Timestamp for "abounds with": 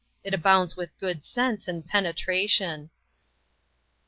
0.33-0.97